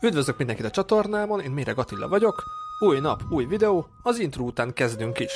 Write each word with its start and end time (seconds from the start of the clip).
Üdvözlök 0.00 0.36
mindenkit 0.36 0.64
a 0.64 0.70
csatornámon, 0.70 1.40
én 1.40 1.50
Méreg 1.50 1.78
Attila 1.78 2.08
vagyok. 2.08 2.42
Új 2.78 3.00
nap, 3.00 3.22
új 3.30 3.44
videó, 3.44 3.86
az 4.02 4.18
intro 4.18 4.44
után 4.44 4.72
kezdünk 4.72 5.18
is. 5.18 5.32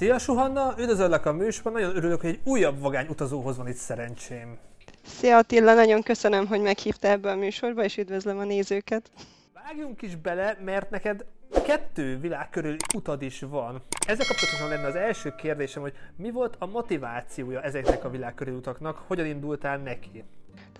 Szia 0.00 0.18
Suhanna, 0.18 0.74
üdvözöllek 0.78 1.26
a 1.26 1.32
műsorban, 1.32 1.72
nagyon 1.72 1.96
örülök, 1.96 2.20
hogy 2.20 2.30
egy 2.30 2.40
újabb 2.44 2.80
vagány 2.80 3.06
utazóhoz 3.08 3.56
van 3.56 3.68
itt 3.68 3.76
szerencsém. 3.76 4.58
Szia 5.04 5.36
Attila, 5.36 5.74
nagyon 5.74 6.02
köszönöm, 6.02 6.46
hogy 6.46 6.60
meghívtál 6.60 7.12
ebbe 7.12 7.30
a 7.30 7.36
műsorba, 7.36 7.84
és 7.84 7.96
üdvözlöm 7.96 8.38
a 8.38 8.44
nézőket. 8.44 9.10
Vágjunk 9.54 10.02
is 10.02 10.16
bele, 10.16 10.58
mert 10.64 10.90
neked 10.90 11.24
kettő 11.64 12.18
világ 12.18 12.50
körül 12.50 12.76
utad 12.94 13.22
is 13.22 13.40
van. 13.40 13.82
Ezzel 14.06 14.26
kapcsolatosan 14.26 14.68
lenne 14.68 14.86
az 14.86 14.94
első 14.94 15.34
kérdésem, 15.36 15.82
hogy 15.82 15.94
mi 16.16 16.30
volt 16.30 16.56
a 16.58 16.66
motivációja 16.66 17.60
ezeknek 17.60 18.04
a 18.04 18.10
világ 18.10 18.34
körül 18.34 18.54
utaknak, 18.54 19.04
hogyan 19.06 19.26
indultál 19.26 19.78
neki? 19.78 20.24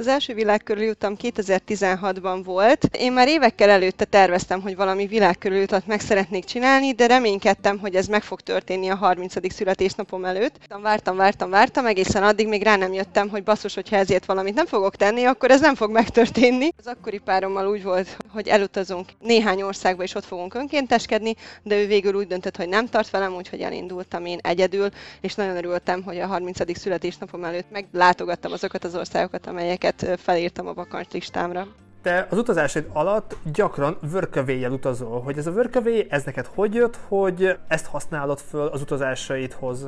Az 0.01 0.07
első 0.07 0.35
világkörüli 0.35 0.89
utam 0.89 1.17
2016-ban 1.23 2.41
volt. 2.45 2.85
Én 2.97 3.13
már 3.13 3.29
évekkel 3.29 3.71
előtte 3.71 4.05
terveztem, 4.05 4.61
hogy 4.61 4.77
valami 4.77 5.07
világkörüli 5.07 5.63
utat 5.63 5.87
meg 5.87 6.01
szeretnék 6.01 6.45
csinálni, 6.45 6.93
de 6.93 7.07
reménykedtem, 7.07 7.79
hogy 7.79 7.95
ez 7.95 8.07
meg 8.07 8.23
fog 8.23 8.41
történni 8.41 8.89
a 8.89 8.95
30. 8.95 9.53
születésnapom 9.53 10.25
előtt. 10.25 10.57
Vártam, 10.83 11.17
vártam, 11.17 11.51
vártam, 11.51 11.87
egészen 11.87 12.23
addig 12.23 12.49
még 12.49 12.63
rá 12.63 12.77
nem 12.77 12.93
jöttem, 12.93 13.29
hogy 13.29 13.43
basszus, 13.43 13.75
hogyha 13.75 13.97
ezért 13.97 14.25
valamit 14.25 14.55
nem 14.55 14.67
fogok 14.67 14.97
tenni, 14.97 15.25
akkor 15.25 15.51
ez 15.51 15.61
nem 15.61 15.75
fog 15.75 15.91
megtörténni. 15.91 16.69
Az 16.79 16.87
akkori 16.87 17.19
párommal 17.19 17.69
úgy 17.69 17.83
volt, 17.83 18.17
hogy 18.33 18.49
elutazunk 18.49 19.09
néhány 19.19 19.63
országba, 19.63 20.03
és 20.03 20.15
ott 20.15 20.25
fogunk 20.25 20.55
önkénteskedni, 20.55 21.35
de 21.63 21.81
ő 21.81 21.87
végül 21.87 22.15
úgy 22.15 22.27
döntött, 22.27 22.57
hogy 22.57 22.69
nem 22.69 22.87
tart 22.87 23.11
velem, 23.11 23.35
úgyhogy 23.35 23.61
elindultam 23.61 24.27
én 24.27 24.39
egyedül, 24.43 24.89
és 25.21 25.35
nagyon 25.35 25.57
örültem, 25.57 26.03
hogy 26.03 26.19
a 26.19 26.27
30. 26.27 26.79
születésnapom 26.79 27.45
előtt 27.45 27.71
meglátogattam 27.71 28.53
azokat 28.53 28.85
az 28.85 28.95
országokat, 28.95 29.47
amelyeket 29.47 29.89
amiket 29.91 30.21
felírtam 30.21 30.67
a 30.67 30.75
vakancs 30.75 31.13
listámra. 31.13 31.67
Te 32.03 32.27
az 32.31 32.39
utazásaid 32.39 32.87
alatt 32.93 33.37
gyakran 33.53 33.99
workaway 34.13 34.67
utazol. 34.67 35.21
Hogy 35.21 35.39
ez 35.39 35.47
a 35.47 35.51
workaway, 35.51 36.07
ez 36.09 36.25
neked 36.25 36.47
hogy 36.55 36.75
jött, 36.75 36.99
hogy 37.09 37.59
ezt 37.69 37.87
használod 37.87 38.39
föl 38.39 38.67
az 38.67 38.81
utazásaidhoz? 38.81 39.87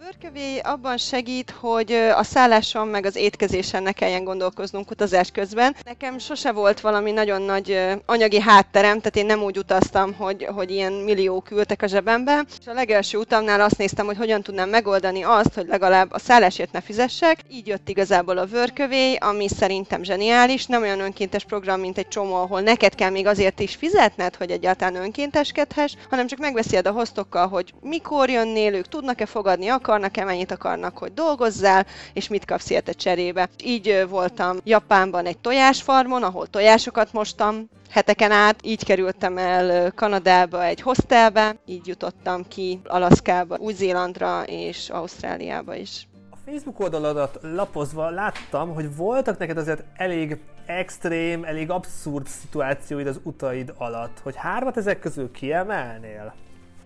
Workaway 0.00 0.58
abban 0.62 0.96
segít, 0.96 1.50
hogy 1.50 1.92
a 1.92 2.22
szálláson 2.22 2.88
meg 2.88 3.04
az 3.04 3.16
étkezésen 3.16 3.82
ne 3.82 3.92
kelljen 3.92 4.24
gondolkoznunk 4.24 4.90
utazás 4.90 5.30
közben. 5.30 5.76
Nekem 5.84 6.18
sose 6.18 6.52
volt 6.52 6.80
valami 6.80 7.10
nagyon 7.10 7.42
nagy 7.42 7.78
anyagi 8.06 8.40
hátterem, 8.40 8.98
tehát 8.98 9.16
én 9.16 9.26
nem 9.26 9.42
úgy 9.42 9.58
utaztam, 9.58 10.14
hogy, 10.14 10.44
hogy 10.54 10.70
ilyen 10.70 10.92
milliók 10.92 11.50
ültek 11.50 11.82
a 11.82 11.86
zsebembe. 11.86 12.44
És 12.60 12.66
a 12.66 12.72
legelső 12.72 13.18
utamnál 13.18 13.60
azt 13.60 13.78
néztem, 13.78 14.06
hogy 14.06 14.16
hogyan 14.16 14.42
tudnám 14.42 14.68
megoldani 14.68 15.22
azt, 15.22 15.54
hogy 15.54 15.66
legalább 15.66 16.12
a 16.12 16.18
szállásért 16.18 16.72
ne 16.72 16.80
fizessek. 16.80 17.38
Így 17.50 17.66
jött 17.66 17.88
igazából 17.88 18.38
a 18.38 18.46
Workaway, 18.52 19.16
ami 19.18 19.48
szerintem 19.48 20.02
zseniális, 20.02 20.66
nem 20.66 20.82
olyan 20.82 21.00
önkéntes 21.00 21.44
program, 21.44 21.80
mint 21.80 21.98
egy 21.98 22.08
csomó, 22.08 22.34
ahol 22.34 22.60
neked 22.60 22.94
kell 22.94 23.10
még 23.10 23.26
azért 23.26 23.60
is 23.60 23.74
fizetned, 23.74 24.36
hogy 24.36 24.50
egyáltalán 24.50 25.02
önkénteskedhess, 25.02 25.94
hanem 26.10 26.26
csak 26.26 26.38
megbeszéled 26.38 26.86
a 26.86 26.92
hoztokkal, 26.92 27.48
hogy 27.48 27.74
mikor 27.80 28.30
jönnél, 28.30 28.74
ők 28.74 28.88
tudnak-e 28.88 29.26
fogadni, 29.26 29.66
akarnak-e, 29.84 30.24
mennyit 30.24 30.50
akarnak, 30.50 30.98
hogy 30.98 31.12
dolgozzál, 31.14 31.86
és 32.12 32.28
mit 32.28 32.44
kapsz 32.44 32.70
érte 32.70 32.92
cserébe. 32.92 33.48
Így 33.64 34.06
voltam 34.08 34.56
Japánban 34.64 35.26
egy 35.26 35.38
tojásfarmon, 35.38 36.22
ahol 36.22 36.46
tojásokat 36.46 37.12
mostam, 37.12 37.68
heteken 37.90 38.30
át. 38.30 38.56
Így 38.62 38.84
kerültem 38.84 39.38
el 39.38 39.92
Kanadába 39.92 40.64
egy 40.64 40.80
hostelbe, 40.80 41.56
így 41.66 41.86
jutottam 41.86 42.48
ki 42.48 42.80
Alaszkába, 42.84 43.56
Új-Zélandra 43.56 44.42
és 44.46 44.90
Ausztráliába 44.90 45.74
is. 45.74 46.08
A 46.30 46.36
Facebook 46.44 46.80
oldaladat 46.80 47.38
lapozva 47.42 48.10
láttam, 48.10 48.74
hogy 48.74 48.96
voltak 48.96 49.38
neked 49.38 49.56
azért 49.56 49.84
elég 49.96 50.38
extrém, 50.66 51.44
elég 51.44 51.70
abszurd 51.70 52.26
szituációid 52.26 53.06
az 53.06 53.20
utaid 53.22 53.72
alatt, 53.76 54.18
hogy 54.22 54.36
hármat 54.36 54.76
ezek 54.76 54.98
közül 54.98 55.30
kiemelnél? 55.30 56.34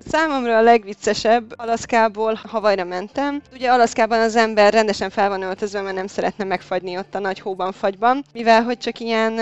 Számomra 0.06 0.56
a 0.56 0.62
legviccesebb 0.62 1.53
Alaszkából 1.56 2.41
Havajra 2.44 2.84
mentem. 2.84 3.42
Ugye 3.53 3.70
Alaszkában 3.70 4.20
az 4.20 4.36
ember 4.36 4.72
rendesen 4.72 5.10
fel 5.10 5.28
van 5.28 5.42
öltözve, 5.42 5.81
mert 5.81 5.97
nem 5.97 6.06
szeretne 6.06 6.44
megfagyni 6.44 6.97
ott 6.98 7.14
a 7.14 7.19
nagy 7.19 7.41
hóban 7.41 7.72
fagyban, 7.72 8.25
mivel 8.32 8.62
hogy 8.62 8.78
csak 8.78 8.98
ilyen 9.00 9.32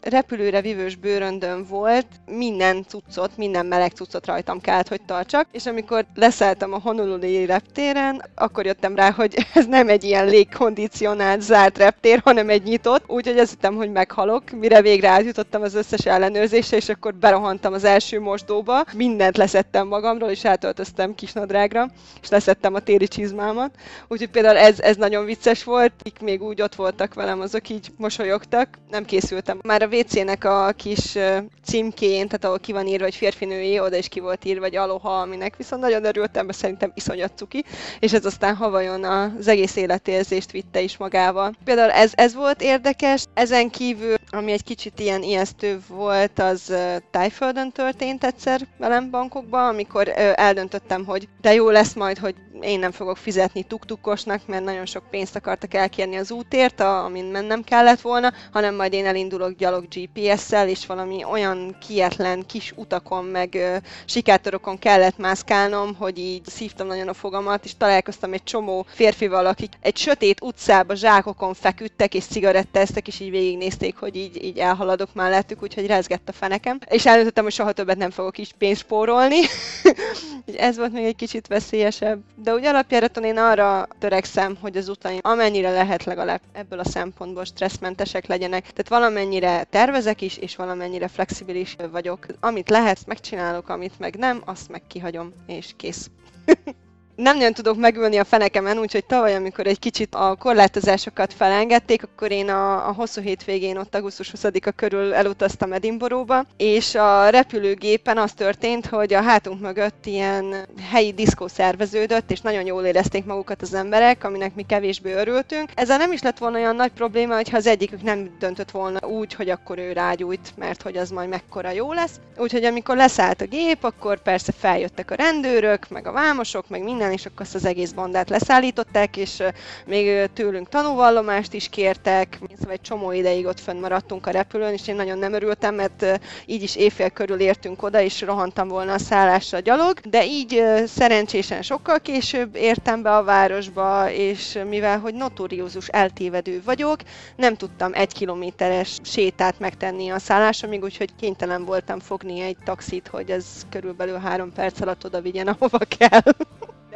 repülőre 0.00 0.60
vívős 0.60 0.96
bőröndön 0.96 1.64
volt, 1.64 2.06
minden 2.26 2.84
cuccot, 2.88 3.36
minden 3.36 3.66
meleg 3.66 3.90
cuccot 3.90 4.26
rajtam 4.26 4.60
kellett, 4.60 4.88
hogy 4.88 5.00
tartsak, 5.06 5.46
és 5.52 5.66
amikor 5.66 6.06
leszálltam 6.14 6.72
a 6.72 6.78
Honolulu 6.78 7.46
reptéren, 7.46 8.22
akkor 8.34 8.66
jöttem 8.66 8.94
rá, 8.94 9.10
hogy 9.10 9.46
ez 9.54 9.66
nem 9.66 9.88
egy 9.88 10.04
ilyen 10.04 10.26
légkondicionált 10.26 11.40
zárt 11.40 11.78
reptér, 11.78 12.20
hanem 12.24 12.48
egy 12.48 12.62
nyitott, 12.62 13.04
úgyhogy 13.06 13.38
azt 13.38 13.50
hittem, 13.50 13.74
hogy 13.74 13.92
meghalok, 13.92 14.50
mire 14.50 14.82
végre 14.82 15.08
átjutottam 15.08 15.62
az 15.62 15.74
összes 15.74 16.06
ellenőrzésre, 16.06 16.76
és 16.76 16.88
akkor 16.88 17.14
berohantam 17.14 17.72
az 17.72 17.84
első 17.84 18.20
mosdóba, 18.20 18.84
mindent 18.94 19.36
leszettem 19.36 19.86
magamról, 19.86 20.30
és 20.30 20.44
átöltöztem 20.44 21.14
kisnadrágra, 21.14 21.88
és 22.22 22.28
leszettem 22.28 22.74
a 22.74 22.80
téli 22.80 23.08
csizmámat, 23.08 23.70
úgyhogy 24.08 24.30
például 24.30 24.56
ez, 24.56 24.80
ez 24.80 24.96
nagyon 24.96 25.24
vicces 25.24 25.64
volt, 25.64 25.92
akik 26.00 26.20
még 26.20 26.42
úgy 26.42 26.62
ott 26.62 26.74
voltak 26.74 27.14
velem, 27.14 27.40
azok 27.40 27.68
így 27.68 27.88
mosolyogtak, 27.96 28.68
nem 28.90 29.04
készültem. 29.04 29.58
Már 29.62 29.82
WC-nek 29.90 30.44
a 30.44 30.72
kis 30.76 31.18
címkén, 31.64 32.26
tehát 32.26 32.44
ahol 32.44 32.58
ki 32.58 32.72
van 32.72 32.86
írva, 32.86 33.04
hogy 33.04 33.14
férfinői, 33.14 33.80
oda 33.80 33.96
is 33.96 34.08
ki 34.08 34.20
volt 34.20 34.44
írva, 34.44 34.60
vagy 34.60 34.76
aloha, 34.76 35.20
aminek 35.20 35.56
viszont 35.56 35.82
nagyon 35.82 36.04
örültem, 36.04 36.46
mert 36.46 36.58
szerintem 36.58 36.92
iszonyat 36.94 37.32
cuki, 37.36 37.64
és 38.00 38.12
ez 38.12 38.24
aztán 38.24 38.54
havajon 38.56 39.04
az 39.04 39.48
egész 39.48 39.76
életérzést 39.76 40.50
vitte 40.50 40.80
is 40.80 40.96
magával. 40.96 41.54
Például 41.64 41.90
ez, 41.90 42.12
ez 42.14 42.34
volt 42.34 42.62
érdekes, 42.62 43.24
ezen 43.34 43.70
kívül, 43.70 44.16
ami 44.30 44.52
egy 44.52 44.64
kicsit 44.64 45.00
ilyen 45.00 45.22
ijesztő 45.22 45.80
volt, 45.88 46.38
az 46.38 46.74
Tájföldön 47.10 47.72
történt 47.72 48.24
egyszer 48.24 48.66
velem 48.78 49.10
bankokban, 49.10 49.68
amikor 49.68 50.08
eldöntöttem, 50.34 51.04
hogy 51.04 51.28
de 51.40 51.54
jó 51.54 51.70
lesz 51.70 51.94
majd, 51.94 52.18
hogy 52.18 52.34
én 52.60 52.78
nem 52.78 52.90
fogok 52.90 53.16
fizetni 53.16 53.62
tuktukosnak, 53.62 54.46
mert 54.46 54.64
nagyon 54.64 54.86
sok 54.86 55.10
pénzt 55.10 55.36
akartak 55.36 55.74
elkérni 55.74 56.16
az 56.16 56.30
útért, 56.30 56.80
amin 56.80 57.24
mennem 57.24 57.62
kellett 57.62 58.00
volna, 58.00 58.32
hanem 58.52 58.74
majd 58.74 58.92
én 58.92 59.06
elindulok 59.06 59.56
gyalog 59.56 59.86
GPS-szel, 59.88 60.68
és 60.68 60.86
valami 60.86 61.24
olyan 61.24 61.76
kietlen 61.86 62.46
kis 62.46 62.72
utakon, 62.76 63.24
meg 63.24 63.58
sikátorokon 64.04 64.78
kellett 64.78 65.18
mászkálnom, 65.18 65.94
hogy 65.94 66.18
így 66.18 66.46
szívtam 66.46 66.86
nagyon 66.86 67.08
a 67.08 67.14
fogamat, 67.14 67.64
és 67.64 67.76
találkoztam 67.76 68.32
egy 68.32 68.44
csomó 68.44 68.86
férfival, 68.88 69.46
akik 69.46 69.72
egy 69.80 69.96
sötét 69.96 70.42
utcába 70.42 70.94
zsákokon 70.94 71.54
feküdtek, 71.54 72.14
és 72.14 72.24
cigarettáztak, 72.24 73.06
és 73.08 73.20
így 73.20 73.30
végignézték, 73.30 73.96
hogy 73.96 74.16
így, 74.18 74.44
így 74.44 74.58
elhaladok 74.58 75.14
mellettük, 75.14 75.62
úgyhogy 75.62 75.86
rezgett 75.86 76.28
a 76.28 76.32
fenekem. 76.32 76.78
És 76.88 77.06
eldöntöttem, 77.06 77.44
hogy 77.44 77.52
soha 77.52 77.72
többet 77.72 77.96
nem 77.96 78.10
fogok 78.10 78.38
is 78.38 78.50
pénzt 78.58 78.80
spórolni. 78.80 79.40
Ez 80.56 80.76
volt 80.76 80.92
még 80.92 81.04
egy 81.04 81.16
kicsit 81.16 81.46
veszélyesebb. 81.46 82.20
De 82.34 82.54
úgy 82.54 82.64
alapjáraton 82.64 83.24
én 83.24 83.38
arra 83.38 83.88
törekszem, 83.98 84.56
hogy 84.60 84.76
az 84.76 84.88
utaim 84.88 85.18
amennyire 85.22 85.70
lehet 85.70 86.04
legalább 86.04 86.40
ebből 86.52 86.78
a 86.78 86.84
szempontból 86.84 87.44
stresszmentesek 87.44 88.26
legyenek. 88.26 88.62
Tehát 88.62 88.88
valamennyire 88.88 89.64
tervezek 89.70 90.20
is, 90.20 90.36
és 90.36 90.56
valamennyire 90.56 91.08
flexibilis 91.08 91.76
vagyok. 91.90 92.26
Amit 92.40 92.70
lehet, 92.70 93.06
megcsinálok, 93.06 93.68
amit 93.68 93.98
meg 93.98 94.16
nem, 94.16 94.42
azt 94.44 94.68
meg 94.68 94.82
kihagyom, 94.86 95.32
és 95.46 95.72
kész. 95.76 96.10
nem 97.18 97.36
nagyon 97.36 97.52
tudok 97.52 97.76
megülni 97.76 98.16
a 98.16 98.24
fenekemen, 98.24 98.78
úgyhogy 98.78 99.04
tavaly, 99.04 99.34
amikor 99.34 99.66
egy 99.66 99.78
kicsit 99.78 100.14
a 100.14 100.36
korlátozásokat 100.38 101.32
felengedték, 101.32 102.02
akkor 102.02 102.30
én 102.30 102.48
a, 102.48 102.88
a 102.88 102.92
hosszú 102.92 103.20
hétvégén 103.20 103.76
ott 103.76 103.94
augusztus 103.94 104.32
20-a 104.36 104.70
körül 104.70 105.14
elutaztam 105.14 105.72
Edinboróba, 105.72 106.44
és 106.56 106.94
a 106.94 107.28
repülőgépen 107.28 108.18
az 108.18 108.32
történt, 108.32 108.86
hogy 108.86 109.14
a 109.14 109.22
hátunk 109.22 109.60
mögött 109.60 110.06
ilyen 110.06 110.54
helyi 110.90 111.12
diszkó 111.12 111.46
szerveződött, 111.46 112.30
és 112.30 112.40
nagyon 112.40 112.66
jól 112.66 112.84
érezték 112.84 113.24
magukat 113.24 113.62
az 113.62 113.74
emberek, 113.74 114.24
aminek 114.24 114.54
mi 114.54 114.62
kevésbé 114.62 115.12
örültünk. 115.12 115.70
Ezzel 115.74 115.98
nem 115.98 116.12
is 116.12 116.22
lett 116.22 116.38
volna 116.38 116.58
olyan 116.58 116.76
nagy 116.76 116.92
probléma, 116.92 117.34
hogyha 117.34 117.56
az 117.56 117.66
egyikük 117.66 118.02
nem 118.02 118.36
döntött 118.38 118.70
volna 118.70 119.06
úgy, 119.06 119.34
hogy 119.34 119.50
akkor 119.50 119.78
ő 119.78 119.92
rágyújt, 119.92 120.52
mert 120.56 120.82
hogy 120.82 120.96
az 120.96 121.10
majd 121.10 121.28
mekkora 121.28 121.70
jó 121.70 121.92
lesz. 121.92 122.20
Úgyhogy 122.36 122.64
amikor 122.64 122.96
leszállt 122.96 123.40
a 123.40 123.46
gép, 123.46 123.84
akkor 123.84 124.22
persze 124.22 124.52
feljöttek 124.52 125.10
a 125.10 125.14
rendőrök, 125.14 125.88
meg 125.88 126.06
a 126.06 126.12
vámosok, 126.12 126.68
meg 126.68 126.82
minden 126.82 127.06
repülőtéren, 127.08 127.12
és 127.12 127.26
akkor 127.26 127.46
azt 127.46 127.54
az 127.54 127.64
egész 127.64 127.92
bandát 127.92 128.28
leszállították, 128.28 129.16
és 129.16 129.42
még 129.86 130.30
tőlünk 130.32 130.68
tanúvallomást 130.68 131.52
is 131.52 131.68
kértek, 131.68 132.38
szóval 132.58 132.72
egy 132.72 132.80
csomó 132.80 133.12
ideig 133.12 133.46
ott 133.46 133.60
fönn 133.60 133.80
maradtunk 133.80 134.26
a 134.26 134.30
repülőn, 134.30 134.72
és 134.72 134.88
én 134.88 134.96
nagyon 134.96 135.18
nem 135.18 135.32
örültem, 135.32 135.74
mert 135.74 136.20
így 136.46 136.62
is 136.62 136.76
éjfél 136.76 137.10
körül 137.10 137.40
értünk 137.40 137.82
oda, 137.82 138.00
és 138.00 138.20
rohantam 138.20 138.68
volna 138.68 138.92
a 138.92 138.98
szállásra 138.98 139.60
gyalog, 139.60 140.00
de 140.00 140.24
így 140.24 140.62
szerencsésen 140.86 141.62
sokkal 141.62 141.98
később 142.00 142.56
értem 142.56 143.02
be 143.02 143.16
a 143.16 143.24
városba, 143.24 144.10
és 144.10 144.58
mivel 144.68 144.98
hogy 144.98 145.14
notóriózus 145.14 145.88
eltévedő 145.88 146.62
vagyok, 146.64 147.00
nem 147.36 147.56
tudtam 147.56 147.94
egy 147.94 148.12
kilométeres 148.12 148.98
sétát 149.02 149.58
megtenni 149.58 150.08
a 150.08 150.18
szállásomig, 150.18 150.82
úgyhogy 150.82 151.14
kénytelen 151.20 151.64
voltam 151.64 152.00
fogni 152.00 152.40
egy 152.40 152.56
taxit, 152.64 153.08
hogy 153.08 153.30
ez 153.30 153.44
körülbelül 153.70 154.18
három 154.18 154.52
perc 154.52 154.80
alatt 154.80 155.04
oda 155.04 155.20
vigyen, 155.20 155.48
ahova 155.48 155.78
kell. 155.98 156.20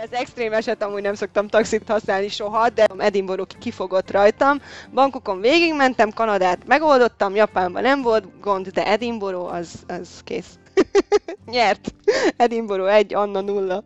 Ez 0.02 0.12
extrém 0.12 0.52
eset, 0.52 0.82
amúgy 0.82 1.02
nem 1.02 1.14
szoktam 1.14 1.48
taxit 1.48 1.88
használni 1.88 2.28
soha, 2.28 2.68
de 2.68 2.86
Edinburgh 2.98 3.58
kifogott 3.58 4.10
rajtam. 4.10 4.60
Bankokon 4.92 5.40
végigmentem, 5.40 6.10
Kanadát 6.10 6.66
megoldottam, 6.66 7.34
Japánban 7.34 7.82
nem 7.82 8.02
volt 8.02 8.40
gond, 8.40 8.68
de 8.68 8.86
Edinburgh 8.86 9.54
az, 9.54 9.84
az 9.88 10.20
kész. 10.24 10.58
Nyert. 11.54 11.94
Edinburgh 12.36 12.94
1, 12.94 13.14
Anna 13.14 13.40
0. 13.40 13.84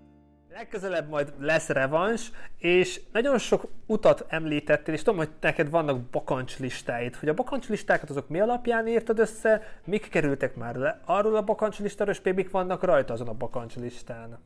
Legközelebb 0.48 1.08
majd 1.08 1.32
lesz 1.38 1.68
revans, 1.68 2.30
és 2.58 3.00
nagyon 3.12 3.38
sok 3.38 3.68
utat 3.86 4.24
említettél, 4.28 4.94
és 4.94 5.02
tudom, 5.02 5.18
hogy 5.18 5.30
neked 5.40 5.70
vannak 5.70 6.00
bakancslistáid. 6.00 7.16
Hogy 7.16 7.28
a 7.28 7.34
bakancslistákat 7.34 8.10
azok 8.10 8.28
mi 8.28 8.40
alapján 8.40 8.88
írtad 8.88 9.18
össze, 9.18 9.62
mik 9.84 10.08
kerültek 10.08 10.54
már 10.54 10.74
le 10.74 11.00
arról 11.04 11.36
a 11.36 11.42
bakancslistáról, 11.42 12.14
és 12.14 12.32
mik 12.34 12.50
vannak 12.50 12.82
rajta 12.82 13.12
azon 13.12 13.28
a 13.28 13.32
bakancslistán? 13.32 14.38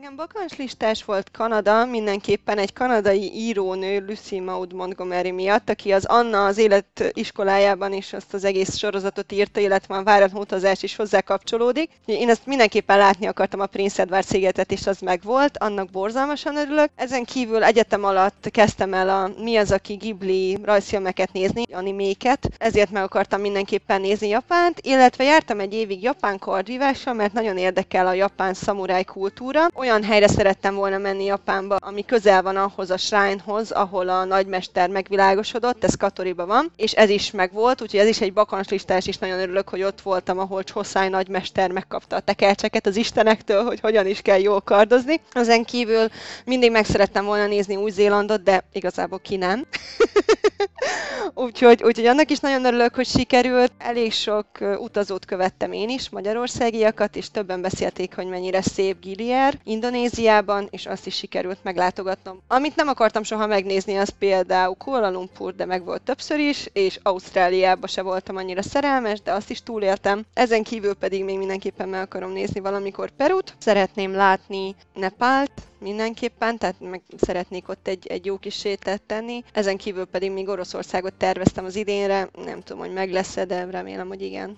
Nekem 0.00 0.16
bakancslistás 0.16 1.04
volt 1.04 1.30
Kanada, 1.30 1.84
mindenképpen 1.84 2.58
egy 2.58 2.72
kanadai 2.72 3.32
írónő, 3.34 4.04
Lucy 4.06 4.40
Maud 4.40 4.72
Montgomery 4.72 5.30
miatt, 5.30 5.70
aki 5.70 5.92
az 5.92 6.04
Anna 6.04 6.44
az 6.44 6.58
életiskolájában 6.58 7.92
is 7.92 8.12
azt 8.12 8.34
az 8.34 8.44
egész 8.44 8.76
sorozatot 8.76 9.32
írta, 9.32 9.60
illetve 9.60 9.94
a 9.94 10.02
váratlan 10.02 10.40
utazás 10.40 10.82
is 10.82 10.96
hozzá 10.96 11.20
kapcsolódik. 11.20 11.90
Én 12.04 12.28
ezt 12.28 12.46
mindenképpen 12.46 12.98
látni 12.98 13.26
akartam 13.26 13.60
a 13.60 13.66
Prince 13.66 14.02
Edward 14.02 14.24
szigetet, 14.24 14.72
és 14.72 14.86
az 14.86 14.98
megvolt, 15.00 15.58
annak 15.58 15.90
borzalmasan 15.90 16.56
örülök. 16.56 16.90
Ezen 16.96 17.24
kívül 17.24 17.64
egyetem 17.64 18.04
alatt 18.04 18.48
kezdtem 18.50 18.94
el 18.94 19.08
a 19.08 19.30
Mi 19.42 19.56
az, 19.56 19.72
aki 19.72 19.94
Ghibli 19.94 20.58
rajzfilmeket 20.62 21.32
nézni, 21.32 21.62
animéket, 21.72 22.48
ezért 22.58 22.90
meg 22.90 23.02
akartam 23.02 23.40
mindenképpen 23.40 24.00
nézni 24.00 24.28
Japánt, 24.28 24.80
illetve 24.80 25.24
jártam 25.24 25.60
egy 25.60 25.74
évig 25.74 26.02
japán 26.02 26.38
kardvívással, 26.38 27.14
mert 27.14 27.32
nagyon 27.32 27.56
érdekel 27.56 28.06
a 28.06 28.12
japán 28.12 28.54
szamuráj 28.54 29.04
kultúra 29.04 29.68
olyan 29.74 29.84
helyre 29.86 30.28
szerettem 30.28 30.74
volna 30.74 30.98
menni 30.98 31.24
Japánba, 31.24 31.76
ami 31.76 32.04
közel 32.04 32.42
van 32.42 32.56
ahhoz 32.56 32.90
a 32.90 32.96
shrinehoz, 32.96 33.70
ahol 33.70 34.08
a 34.08 34.24
nagymester 34.24 34.88
megvilágosodott, 34.88 35.84
ez 35.84 35.94
Katoriba 35.94 36.46
van, 36.46 36.72
és 36.76 36.92
ez 36.92 37.08
is 37.08 37.30
megvolt, 37.30 37.82
úgyhogy 37.82 38.00
ez 38.00 38.06
is 38.06 38.20
egy 38.20 38.32
bakancslistás, 38.32 39.06
és 39.06 39.18
nagyon 39.18 39.38
örülök, 39.38 39.68
hogy 39.68 39.82
ott 39.82 40.00
voltam, 40.00 40.38
ahol 40.38 40.64
Csoszály 40.64 41.08
nagymester 41.08 41.70
megkapta 41.70 42.16
a 42.16 42.20
tekercseket 42.20 42.86
az 42.86 42.96
istenektől, 42.96 43.64
hogy 43.64 43.80
hogyan 43.80 44.06
is 44.06 44.22
kell 44.22 44.40
jól 44.40 44.60
kardozni. 44.60 45.20
Ezen 45.32 45.64
kívül 45.64 46.08
mindig 46.44 46.70
meg 46.70 46.84
szerettem 46.84 47.24
volna 47.24 47.46
nézni 47.46 47.76
Új-Zélandot, 47.76 48.42
de 48.42 48.64
igazából 48.72 49.18
ki 49.18 49.36
nem. 49.36 49.66
úgyhogy, 51.36 51.82
úgyhogy 51.82 52.06
annak 52.06 52.30
is 52.30 52.38
nagyon 52.38 52.64
örülök, 52.64 52.94
hogy 52.94 53.06
sikerült. 53.06 53.72
Elég 53.78 54.12
sok 54.12 54.46
utazót 54.78 55.24
követtem 55.24 55.72
én 55.72 55.88
is, 55.88 56.08
magyarországiakat, 56.08 57.16
és 57.16 57.30
többen 57.30 57.60
beszélték, 57.60 58.14
hogy 58.14 58.26
mennyire 58.26 58.62
szép 58.62 59.00
Gilier 59.00 59.58
Indonéziában, 59.64 60.68
és 60.70 60.86
azt 60.86 61.06
is 61.06 61.14
sikerült 61.14 61.58
meglátogatnom. 61.62 62.42
Amit 62.48 62.76
nem 62.76 62.88
akartam 62.88 63.22
soha 63.22 63.46
megnézni, 63.46 63.96
az 63.96 64.12
például 64.18 64.74
Kuala 64.74 65.10
Lumpur, 65.10 65.54
de 65.54 65.64
meg 65.64 65.84
volt 65.84 66.02
többször 66.02 66.38
is, 66.38 66.68
és 66.72 66.98
Ausztráliában 67.02 67.88
se 67.88 68.02
voltam 68.02 68.36
annyira 68.36 68.62
szerelmes, 68.62 69.20
de 69.20 69.32
azt 69.32 69.50
is 69.50 69.62
túléltem. 69.62 70.24
Ezen 70.34 70.62
kívül 70.62 70.94
pedig 70.94 71.24
még 71.24 71.38
mindenképpen 71.38 71.88
meg 71.88 72.00
akarom 72.00 72.32
nézni 72.32 72.60
valamikor 72.60 73.10
Perut. 73.10 73.54
Szeretném 73.58 74.12
látni 74.14 74.74
Nepált, 74.94 75.52
mindenképpen, 75.78 76.58
tehát 76.58 76.76
meg 76.80 77.02
szeretnék 77.16 77.68
ott 77.68 77.88
egy, 77.88 78.06
egy 78.06 78.26
jó 78.26 78.38
kis 78.38 78.54
sétát 78.54 79.02
tenni. 79.02 79.44
Ezen 79.52 79.76
kívül 79.76 80.04
pedig 80.04 80.30
még 80.30 80.48
Oroszországot 80.48 81.14
terveztem 81.26 81.64
az 81.64 81.76
idénre, 81.76 82.28
nem 82.44 82.60
tudom, 82.60 82.82
hogy 82.82 82.92
meg 82.92 83.12
lesz-e, 83.12 83.44
de 83.44 83.66
remélem, 83.70 84.08
hogy 84.08 84.22
igen. 84.22 84.56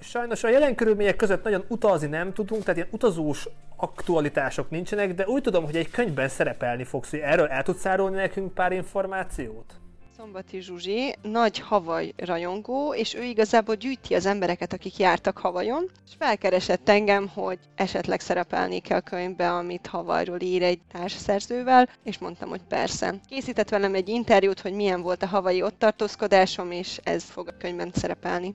Sajnos 0.00 0.44
a 0.44 0.48
jelen 0.48 0.74
körülmények 0.74 1.16
között 1.16 1.44
nagyon 1.44 1.64
utazni 1.68 2.08
nem 2.08 2.32
tudunk, 2.32 2.62
tehát 2.62 2.76
ilyen 2.76 2.88
utazós 2.92 3.48
aktualitások 3.76 4.70
nincsenek, 4.70 5.14
de 5.14 5.26
úgy 5.26 5.42
tudom, 5.42 5.64
hogy 5.64 5.76
egy 5.76 5.90
könyvben 5.90 6.28
szerepelni 6.28 6.84
fogsz, 6.84 7.10
hogy 7.10 7.18
erről 7.18 7.46
el 7.46 7.62
tudsz 7.62 7.86
árulni 7.86 8.16
nekünk 8.16 8.54
pár 8.54 8.72
információt? 8.72 9.81
Szombati 10.16 10.60
Zsuzsi 10.60 11.14
nagy 11.22 11.58
havaj 11.58 12.12
rajongó, 12.16 12.94
és 12.94 13.14
ő 13.14 13.22
igazából 13.22 13.74
gyűjti 13.74 14.14
az 14.14 14.26
embereket, 14.26 14.72
akik 14.72 14.96
jártak 14.96 15.38
havajon, 15.38 15.90
és 16.06 16.12
felkeresett 16.18 16.88
engem, 16.88 17.28
hogy 17.28 17.58
esetleg 17.74 18.20
szerepelni 18.20 18.78
kell 18.78 18.98
a 18.98 19.00
könyvbe, 19.00 19.52
amit 19.52 19.86
havajról 19.86 20.40
ír 20.40 20.62
egy 20.62 20.80
társszerzővel, 20.92 21.88
és 22.04 22.18
mondtam, 22.18 22.48
hogy 22.48 22.62
persze. 22.68 23.14
Készített 23.28 23.68
velem 23.68 23.94
egy 23.94 24.08
interjút, 24.08 24.60
hogy 24.60 24.72
milyen 24.72 25.02
volt 25.02 25.22
a 25.22 25.26
havai 25.26 25.62
ott 25.62 25.78
tartózkodásom, 25.78 26.70
és 26.70 27.00
ez 27.02 27.24
fog 27.24 27.48
a 27.48 27.56
könyvben 27.58 27.90
szerepelni. 27.94 28.54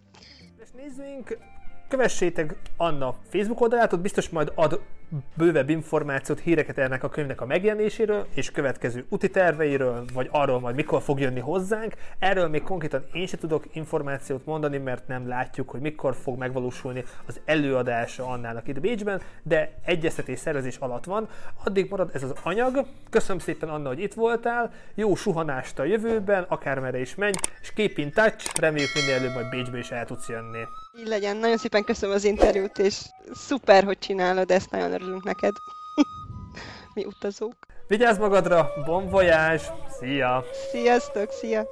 És 0.61 0.69
nézzünk 0.75 1.37
kövessétek 1.87 2.55
Anna 2.77 3.15
Facebook 3.29 3.61
oldalát, 3.61 3.93
ott 3.93 3.99
biztos 4.01 4.29
majd 4.29 4.51
ad 4.55 4.81
bővebb 5.37 5.69
információt, 5.69 6.39
híreket 6.39 6.77
ennek 6.77 7.03
a 7.03 7.09
könyvnek 7.09 7.41
a 7.41 7.45
megjelenéséről, 7.45 8.27
és 8.33 8.51
következő 8.51 9.05
úti 9.09 9.29
terveiről, 9.29 10.05
vagy 10.13 10.29
arról 10.31 10.59
majd 10.59 10.75
mikor 10.75 11.01
fog 11.01 11.19
jönni 11.19 11.39
hozzánk. 11.39 11.93
Erről 12.19 12.47
még 12.47 12.63
konkrétan 12.63 13.05
én 13.13 13.27
sem 13.27 13.39
tudok 13.39 13.65
információt 13.73 14.45
mondani, 14.45 14.77
mert 14.77 15.07
nem 15.07 15.27
látjuk, 15.27 15.69
hogy 15.69 15.79
mikor 15.79 16.15
fog 16.15 16.37
megvalósulni 16.37 17.03
az 17.25 17.39
előadása 17.45 18.25
Annának 18.25 18.67
itt 18.67 18.79
Bécsben, 18.79 19.21
de 19.43 19.79
egyeztetés 19.85 20.39
szervezés 20.39 20.77
alatt 20.77 21.03
van. 21.03 21.27
Addig 21.63 21.89
marad 21.89 22.09
ez 22.13 22.23
az 22.23 22.33
anyag. 22.43 22.85
Köszönöm 23.09 23.39
szépen 23.39 23.69
Anna, 23.69 23.87
hogy 23.87 23.99
itt 23.99 24.13
voltál. 24.13 24.71
Jó 24.95 25.15
suhanást 25.15 25.79
a 25.79 25.83
jövőben, 25.83 26.45
akármerre 26.47 26.99
is 26.99 27.15
menj, 27.15 27.33
és 27.61 27.73
keep 27.73 27.97
in 27.97 28.11
touch, 28.11 28.59
reméljük 28.59 28.93
minél 28.93 29.13
előbb 29.13 29.33
majd 29.33 29.49
Bécsbe 29.49 29.77
is 29.77 29.91
el 29.91 30.05
tudsz 30.05 30.29
jönni. 30.29 30.63
Így 30.99 31.07
legyen. 31.07 31.37
Nagyon 31.37 31.57
szépen 31.57 31.83
köszönöm 31.83 32.15
az 32.15 32.23
interjút, 32.23 32.77
és 32.77 33.05
szuper, 33.33 33.83
hogy 33.83 33.99
csinálod 33.99 34.51
ezt, 34.51 34.71
nagyon 34.71 34.91
örülünk 35.01 35.23
neked. 35.23 35.55
Mi 36.93 37.05
utazók. 37.05 37.55
Vigyázz 37.87 38.17
magadra, 38.17 38.69
bon 38.85 39.09
voyage, 39.09 39.61
szia! 39.99 40.43
Sziasztok, 40.71 41.31
szia! 41.31 41.67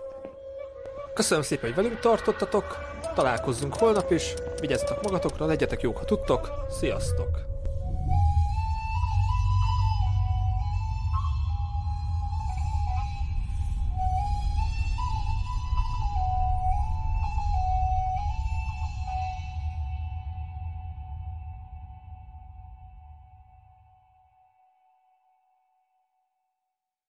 Köszönöm 1.13 1.43
szépen, 1.43 1.65
hogy 1.65 1.83
velünk 1.83 1.99
tartottatok, 1.99 2.77
találkozzunk 3.15 3.75
holnap 3.75 4.11
is, 4.11 4.33
vigyázzatok 4.59 5.03
magatokra, 5.03 5.45
legyetek 5.45 5.81
jók, 5.81 5.97
ha 5.97 6.05
tudtok, 6.05 6.49
sziasztok! 6.69 7.54